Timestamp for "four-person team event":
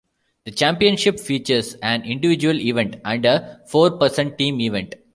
3.67-4.95